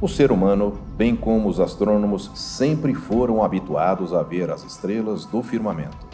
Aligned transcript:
O 0.00 0.08
ser 0.08 0.32
humano, 0.32 0.78
bem 0.96 1.14
como 1.14 1.46
os 1.46 1.60
astrônomos, 1.60 2.30
sempre 2.34 2.94
foram 2.94 3.44
habituados 3.44 4.14
a 4.14 4.22
ver 4.22 4.50
as 4.50 4.64
estrelas 4.64 5.26
do 5.26 5.42
firmamento. 5.42 6.08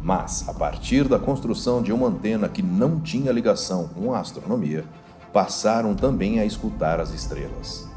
Mas, 0.00 0.48
a 0.48 0.54
partir 0.54 1.08
da 1.08 1.18
construção 1.18 1.82
de 1.82 1.92
uma 1.92 2.06
antena 2.06 2.48
que 2.48 2.62
não 2.62 3.00
tinha 3.00 3.32
ligação 3.32 3.88
com 3.88 4.14
a 4.14 4.20
astronomia, 4.20 4.84
passaram 5.32 5.92
também 5.92 6.38
a 6.38 6.44
escutar 6.44 7.00
as 7.00 7.12
estrelas. 7.12 7.88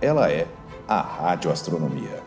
Ela 0.00 0.28
é 0.28 0.48
a 0.88 1.00
radioastronomia. 1.00 2.20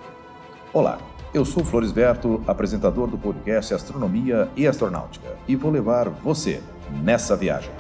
Olá, 0.72 1.00
eu 1.34 1.44
sou 1.44 1.66
Floresberto, 1.66 2.42
apresentador 2.48 3.10
do 3.10 3.18
podcast 3.18 3.74
Astronomia 3.74 4.48
e 4.56 4.66
Astronáutica, 4.66 5.36
e 5.50 5.56
vou 5.58 5.70
levar 5.70 6.08
você 6.10 6.64
nessa 7.04 7.36
viagem. 7.36 7.72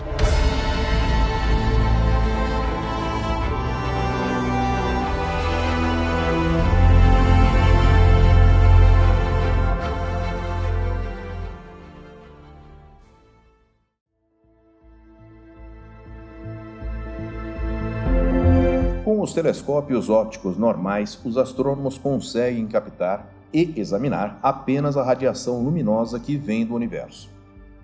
Com 19.08 19.22
os 19.22 19.32
telescópios 19.32 20.10
ópticos 20.10 20.58
normais, 20.58 21.18
os 21.24 21.38
astrônomos 21.38 21.98
conseguem 21.98 22.68
captar 22.68 23.32
e 23.54 23.74
examinar 23.78 24.38
apenas 24.44 24.98
a 24.98 25.02
radiação 25.02 25.64
luminosa 25.64 26.20
que 26.20 26.36
vem 26.36 26.66
do 26.66 26.76
universo. 26.76 27.30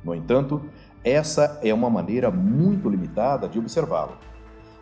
No 0.04 0.14
entanto, 0.14 0.62
essa 1.02 1.58
é 1.64 1.74
uma 1.74 1.90
maneira 1.90 2.30
muito 2.30 2.90
limitada 2.90 3.48
de 3.48 3.58
observá-lo. 3.58 4.18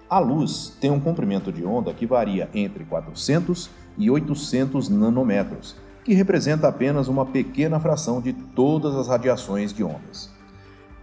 A 0.10 0.18
luz 0.18 0.76
tem 0.82 0.90
um 0.90 1.00
comprimento 1.00 1.52
de 1.52 1.64
onda 1.64 1.94
que 1.94 2.08
varia 2.08 2.50
entre 2.56 2.86
400 2.86 3.70
e 3.96 4.10
800 4.10 4.90
nanômetros, 4.90 5.76
que 6.04 6.16
representa 6.16 6.68
apenas 6.68 7.08
uma 7.08 7.24
pequena 7.24 7.80
fração 7.80 8.20
de 8.20 8.34
todas 8.34 8.96
as 8.96 9.08
radiações 9.08 9.72
de 9.72 9.84
ondas. 9.84 10.31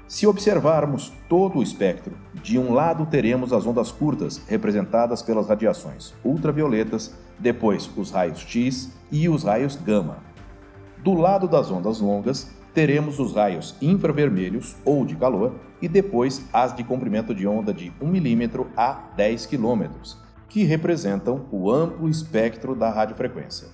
Se 0.08 0.26
observarmos 0.26 1.12
todo 1.28 1.58
o 1.58 1.62
espectro, 1.62 2.16
de 2.42 2.58
um 2.58 2.72
lado 2.72 3.04
teremos 3.04 3.52
as 3.52 3.66
ondas 3.66 3.92
curtas, 3.92 4.40
representadas 4.48 5.20
pelas 5.20 5.46
radiações 5.46 6.14
ultravioletas, 6.24 7.14
depois 7.38 7.90
os 7.94 8.10
raios 8.10 8.38
X 8.38 8.90
e 9.12 9.28
os 9.28 9.44
raios 9.44 9.76
gama. 9.76 10.16
Do 11.04 11.12
lado 11.12 11.46
das 11.46 11.70
ondas 11.70 12.00
longas, 12.00 12.50
teremos 12.72 13.18
os 13.18 13.34
raios 13.34 13.74
infravermelhos 13.82 14.76
ou 14.82 15.04
de 15.04 15.14
calor 15.14 15.56
e 15.80 15.86
depois 15.86 16.42
as 16.54 16.74
de 16.74 16.82
comprimento 16.82 17.34
de 17.34 17.46
onda 17.46 17.74
de 17.74 17.92
1 18.00 18.06
mm 18.06 18.64
a 18.74 19.10
10 19.14 19.44
km, 19.44 19.90
que 20.48 20.64
representam 20.64 21.44
o 21.52 21.70
amplo 21.70 22.08
espectro 22.08 22.74
da 22.74 22.88
radiofrequência. 22.88 23.68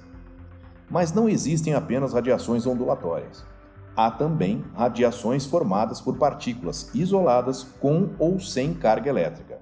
Mas 0.90 1.12
não 1.12 1.28
existem 1.28 1.74
apenas 1.74 2.12
radiações 2.12 2.66
ondulatórias 2.66 3.53
há 3.96 4.10
também 4.10 4.64
radiações 4.74 5.46
formadas 5.46 6.00
por 6.00 6.16
partículas 6.16 6.90
isoladas 6.94 7.62
com 7.80 8.10
ou 8.18 8.40
sem 8.40 8.74
carga 8.74 9.08
elétrica. 9.08 9.58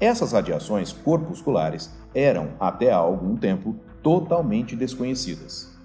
Essas 0.00 0.32
radiações 0.32 0.92
corpusculares 0.92 1.92
eram, 2.14 2.50
até 2.58 2.92
há 2.92 2.96
algum 2.96 3.36
tempo, 3.36 3.76
totalmente 4.02 4.76
desconhecidas. 4.76 5.76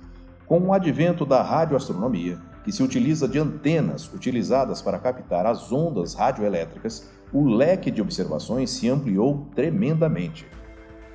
Com 0.46 0.60
o 0.60 0.74
advento 0.74 1.26
da 1.26 1.42
radioastronomia, 1.42 2.40
que 2.64 2.72
se 2.72 2.84
utiliza 2.84 3.28
de 3.28 3.40
antenas 3.40 4.12
utilizadas 4.14 4.82
para 4.82 5.00
captar 5.00 5.46
as 5.46 5.72
ondas 5.72 6.14
radioelétricas, 6.14 7.10
o 7.34 7.46
leque 7.46 7.90
de 7.90 8.02
observações 8.02 8.70
se 8.70 8.88
ampliou 8.90 9.48
tremendamente. 9.56 10.48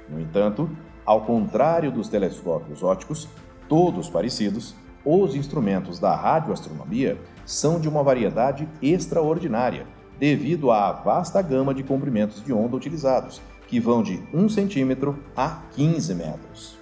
No 0.08 0.20
entanto, 0.20 0.68
ao 1.06 1.22
contrário 1.22 1.92
dos 1.92 2.08
telescópios 2.08 2.82
ópticos, 2.82 3.28
todos 3.68 4.10
parecidos, 4.10 4.74
os 5.10 5.34
instrumentos 5.34 5.98
da 5.98 6.14
radioastronomia 6.14 7.18
são 7.46 7.80
de 7.80 7.88
uma 7.88 8.02
variedade 8.02 8.68
extraordinária, 8.82 9.86
devido 10.20 10.70
à 10.70 10.92
vasta 10.92 11.40
gama 11.40 11.72
de 11.72 11.82
comprimentos 11.82 12.44
de 12.44 12.52
onda 12.52 12.76
utilizados, 12.76 13.40
que 13.66 13.80
vão 13.80 14.02
de 14.02 14.22
1 14.34 14.50
centímetro 14.50 15.18
a 15.34 15.62
15 15.74 16.14
metros. 16.14 16.78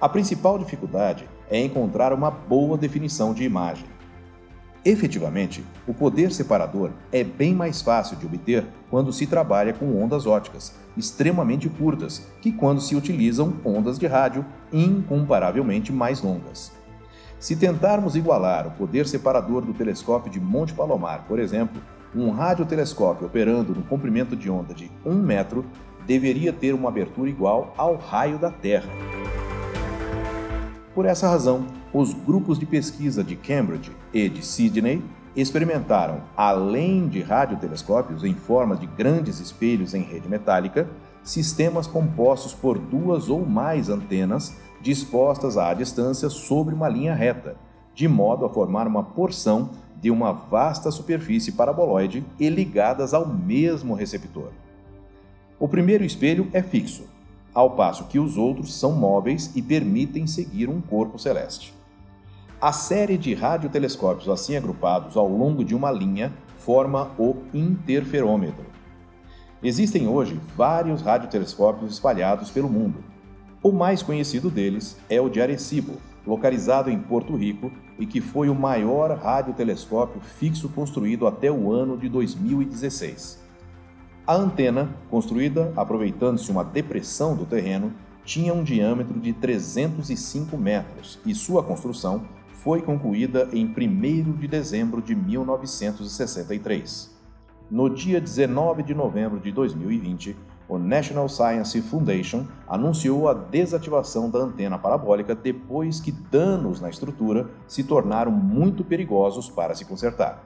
A 0.00 0.08
principal 0.08 0.58
dificuldade 0.58 1.28
é 1.48 1.60
encontrar 1.60 2.12
uma 2.12 2.32
boa 2.32 2.76
definição 2.76 3.32
de 3.32 3.44
imagem. 3.44 3.86
Efetivamente, 4.84 5.64
o 5.86 5.94
poder 5.94 6.32
separador 6.32 6.90
é 7.12 7.22
bem 7.22 7.54
mais 7.54 7.80
fácil 7.80 8.16
de 8.16 8.26
obter 8.26 8.66
quando 8.90 9.12
se 9.12 9.24
trabalha 9.24 9.72
com 9.72 10.02
ondas 10.02 10.26
óticas, 10.26 10.74
extremamente 10.96 11.68
curtas, 11.68 12.26
que 12.40 12.50
quando 12.50 12.80
se 12.80 12.96
utilizam 12.96 13.54
ondas 13.64 14.00
de 14.00 14.06
rádio 14.08 14.44
incomparavelmente 14.72 15.92
mais 15.92 16.22
longas. 16.22 16.72
Se 17.38 17.54
tentarmos 17.54 18.16
igualar 18.16 18.66
o 18.66 18.70
poder 18.70 19.06
separador 19.06 19.62
do 19.62 19.74
telescópio 19.74 20.32
de 20.32 20.40
Monte 20.40 20.72
Palomar, 20.72 21.24
por 21.28 21.38
exemplo, 21.38 21.80
um 22.14 22.30
radiotelescópio 22.30 23.26
operando 23.26 23.74
no 23.74 23.82
comprimento 23.82 24.34
de 24.34 24.50
onda 24.50 24.72
de 24.72 24.90
1 25.04 25.14
metro 25.14 25.64
deveria 26.06 26.52
ter 26.52 26.72
uma 26.72 26.88
abertura 26.88 27.28
igual 27.28 27.74
ao 27.76 27.96
raio 27.96 28.38
da 28.38 28.50
Terra. 28.50 28.88
Por 30.94 31.04
essa 31.04 31.28
razão, 31.28 31.66
os 31.92 32.14
grupos 32.14 32.58
de 32.58 32.64
pesquisa 32.64 33.22
de 33.22 33.36
Cambridge 33.36 33.92
e 34.14 34.28
de 34.30 34.44
Sydney 34.44 35.02
experimentaram, 35.34 36.22
além 36.34 37.06
de 37.06 37.20
radiotelescópios 37.20 38.24
em 38.24 38.34
forma 38.34 38.74
de 38.76 38.86
grandes 38.86 39.38
espelhos 39.40 39.92
em 39.92 40.00
rede 40.00 40.26
metálica, 40.26 40.88
sistemas 41.22 41.86
compostos 41.86 42.54
por 42.54 42.78
duas 42.78 43.28
ou 43.28 43.44
mais 43.44 43.90
antenas 43.90 44.56
dispostas 44.86 45.58
à 45.58 45.74
distância 45.74 46.30
sobre 46.30 46.72
uma 46.72 46.88
linha 46.88 47.12
reta, 47.12 47.56
de 47.92 48.06
modo 48.06 48.44
a 48.44 48.48
formar 48.48 48.86
uma 48.86 49.02
porção 49.02 49.70
de 50.00 50.12
uma 50.12 50.30
vasta 50.30 50.92
superfície 50.92 51.50
paraboloide 51.50 52.24
e 52.38 52.48
ligadas 52.48 53.12
ao 53.12 53.26
mesmo 53.26 53.94
receptor. 53.94 54.52
O 55.58 55.66
primeiro 55.66 56.04
espelho 56.04 56.48
é 56.52 56.62
fixo, 56.62 57.08
ao 57.52 57.72
passo 57.72 58.04
que 58.04 58.20
os 58.20 58.36
outros 58.36 58.78
são 58.78 58.92
móveis 58.92 59.50
e 59.56 59.62
permitem 59.62 60.24
seguir 60.24 60.68
um 60.68 60.80
corpo 60.80 61.18
celeste. 61.18 61.74
A 62.60 62.72
série 62.72 63.18
de 63.18 63.34
radiotelescópios 63.34 64.28
assim 64.28 64.54
agrupados 64.54 65.16
ao 65.16 65.28
longo 65.28 65.64
de 65.64 65.74
uma 65.74 65.90
linha 65.90 66.32
forma 66.58 67.10
o 67.18 67.38
interferômetro. 67.52 68.66
Existem 69.60 70.06
hoje 70.06 70.40
vários 70.56 71.02
radiotelescópios 71.02 71.92
espalhados 71.92 72.50
pelo 72.52 72.68
mundo, 72.68 73.15
o 73.66 73.72
mais 73.72 74.00
conhecido 74.00 74.48
deles 74.48 74.96
é 75.10 75.20
o 75.20 75.28
de 75.28 75.40
Arecibo, 75.40 75.94
localizado 76.24 76.88
em 76.88 76.96
Porto 76.98 77.34
Rico 77.34 77.72
e 77.98 78.06
que 78.06 78.20
foi 78.20 78.48
o 78.48 78.54
maior 78.54 79.10
radiotelescópio 79.18 80.20
fixo 80.20 80.68
construído 80.68 81.26
até 81.26 81.50
o 81.50 81.72
ano 81.72 81.98
de 81.98 82.08
2016. 82.08 83.44
A 84.24 84.36
antena, 84.36 84.88
construída 85.10 85.72
aproveitando-se 85.76 86.48
uma 86.50 86.62
depressão 86.62 87.34
do 87.34 87.44
terreno, 87.44 87.92
tinha 88.24 88.54
um 88.54 88.62
diâmetro 88.62 89.18
de 89.18 89.32
305 89.32 90.56
metros 90.56 91.18
e 91.26 91.34
sua 91.34 91.62
construção 91.62 92.22
foi 92.52 92.82
concluída 92.82 93.48
em 93.52 93.66
1 93.66 94.32
de 94.32 94.46
dezembro 94.46 95.02
de 95.02 95.14
1963. 95.14 97.15
No 97.68 97.90
dia 97.90 98.20
19 98.20 98.84
de 98.84 98.94
novembro 98.94 99.40
de 99.40 99.50
2020, 99.50 100.36
o 100.68 100.78
National 100.78 101.28
Science 101.28 101.82
Foundation 101.82 102.46
anunciou 102.68 103.28
a 103.28 103.34
desativação 103.34 104.30
da 104.30 104.38
antena 104.38 104.78
parabólica 104.78 105.34
depois 105.34 105.98
que 105.98 106.12
danos 106.12 106.80
na 106.80 106.88
estrutura 106.88 107.50
se 107.66 107.82
tornaram 107.82 108.30
muito 108.30 108.84
perigosos 108.84 109.50
para 109.50 109.74
se 109.74 109.84
consertar. 109.84 110.44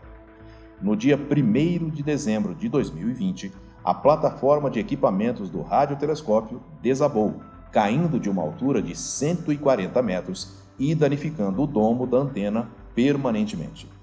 No 0.81 0.97
dia 0.97 1.15
1 1.15 1.91
de 1.91 2.03
dezembro 2.03 2.55
de 2.55 2.71
2020, 2.71 3.53
a 3.85 3.93
plataforma 3.93 4.71
de 4.71 4.81
equipamentos 4.81 5.51
do 5.51 5.61
radiotelescópio 5.61 6.63
desabou, 6.81 7.35
caindo 7.71 8.19
de 8.19 8.31
uma 8.31 8.41
altura 8.41 8.81
de 8.81 8.97
140 8.97 10.01
metros 10.01 10.57
e 10.79 10.95
danificando 10.95 11.63
o 11.63 11.67
domo 11.67 12.07
da 12.07 12.17
antena 12.17 12.71
permanentemente. 12.95 14.00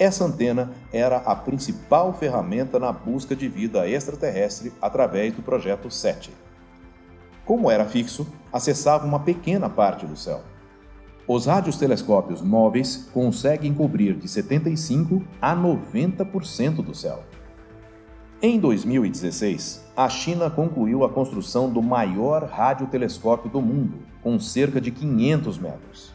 Essa 0.00 0.24
antena 0.24 0.72
era 0.90 1.18
a 1.18 1.36
principal 1.36 2.14
ferramenta 2.14 2.78
na 2.78 2.90
busca 2.90 3.36
de 3.36 3.46
vida 3.48 3.86
extraterrestre 3.86 4.72
através 4.80 5.34
do 5.34 5.42
projeto 5.42 5.90
SETI. 5.90 6.30
Como 7.44 7.70
era 7.70 7.84
fixo, 7.84 8.26
acessava 8.50 9.04
uma 9.04 9.20
pequena 9.20 9.68
parte 9.68 10.06
do 10.06 10.16
céu. 10.16 10.40
Os 11.28 11.44
radiotelescópios 11.44 12.40
móveis 12.40 13.10
conseguem 13.12 13.74
cobrir 13.74 14.14
de 14.14 14.26
75 14.26 15.22
a 15.38 15.54
90% 15.54 16.76
do 16.76 16.94
céu. 16.94 17.22
Em 18.40 18.58
2016, 18.58 19.84
a 19.94 20.08
China 20.08 20.48
concluiu 20.48 21.04
a 21.04 21.10
construção 21.10 21.70
do 21.70 21.82
maior 21.82 22.44
radiotelescópio 22.44 23.50
do 23.50 23.60
mundo, 23.60 23.98
com 24.22 24.40
cerca 24.40 24.80
de 24.80 24.90
500 24.90 25.58
metros. 25.58 26.14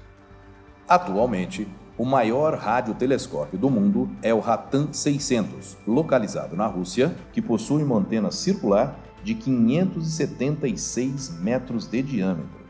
Atualmente, 0.89 1.67
o 1.97 2.03
maior 2.03 2.55
radiotelescópio 2.55 3.57
do 3.57 3.69
mundo 3.69 4.09
é 4.21 4.33
o 4.33 4.39
Ratan 4.39 4.89
600, 4.91 5.77
localizado 5.87 6.55
na 6.55 6.67
Rússia, 6.67 7.15
que 7.31 7.41
possui 7.41 7.83
uma 7.83 7.97
antena 7.97 8.31
circular 8.31 8.99
de 9.23 9.33
576 9.33 11.39
metros 11.39 11.87
de 11.87 12.01
diâmetro. 12.01 12.65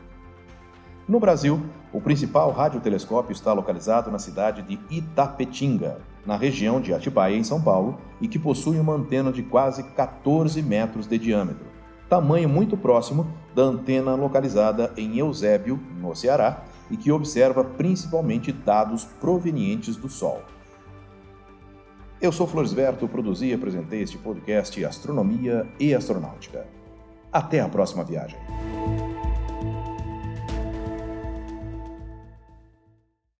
No 1.08 1.18
Brasil, 1.18 1.60
o 1.92 2.00
principal 2.00 2.52
radiotelescópio 2.52 3.32
está 3.32 3.52
localizado 3.52 4.10
na 4.10 4.18
cidade 4.18 4.62
de 4.62 4.78
Itapetinga, 4.90 5.98
na 6.24 6.36
região 6.36 6.80
de 6.80 6.94
Atibaia, 6.94 7.36
em 7.36 7.44
São 7.44 7.60
Paulo, 7.60 7.98
e 8.20 8.28
que 8.28 8.38
possui 8.38 8.78
uma 8.78 8.94
antena 8.94 9.32
de 9.32 9.42
quase 9.42 9.82
14 9.82 10.62
metros 10.62 11.06
de 11.06 11.18
diâmetro, 11.18 11.66
tamanho 12.08 12.48
muito 12.48 12.76
próximo 12.76 13.26
da 13.54 13.62
antena 13.62 14.14
localizada 14.14 14.92
em 14.96 15.18
Eusébio, 15.18 15.78
no 16.00 16.14
Ceará, 16.14 16.62
e 16.90 16.96
que 16.96 17.10
observa 17.10 17.64
principalmente 17.64 18.52
dados 18.52 19.04
provenientes 19.04 19.96
do 19.96 20.08
Sol. 20.08 20.42
Eu 22.20 22.32
sou 22.32 22.46
Floresberto, 22.46 23.06
produzi 23.06 23.46
e 23.46 23.54
apresentei 23.54 24.02
este 24.02 24.16
podcast 24.16 24.82
Astronomia 24.84 25.66
e 25.78 25.94
Astronáutica. 25.94 26.66
Até 27.30 27.60
a 27.60 27.68
próxima 27.68 28.04
viagem. 28.04 28.38